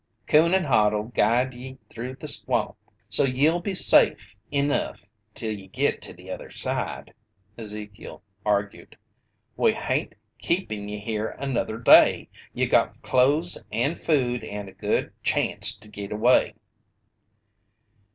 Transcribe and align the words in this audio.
"Coon 0.25 0.55
and 0.55 0.65
Hod'll 0.65 1.09
guide 1.13 1.53
ye 1.53 1.77
through 1.87 2.15
the 2.15 2.27
swamp, 2.27 2.75
so 3.07 3.23
ye'll 3.23 3.61
be 3.61 3.75
safe 3.75 4.35
enough 4.51 5.07
till 5.35 5.51
ye 5.53 5.67
git 5.67 6.01
to 6.01 6.11
the 6.11 6.31
other 6.31 6.49
side," 6.49 7.13
Ezekiel 7.55 8.23
argued. 8.43 8.97
"We 9.55 9.73
hain't 9.73 10.15
keepin' 10.39 10.89
ye 10.89 10.97
here 10.97 11.35
another 11.37 11.77
day. 11.77 12.29
You 12.51 12.67
got 12.67 13.03
clothes 13.03 13.59
and 13.71 13.95
food 13.95 14.43
and 14.43 14.67
a 14.69 14.73
good 14.73 15.11
chanst 15.23 15.83
to 15.83 15.87
git 15.87 16.11
away." 16.11 16.55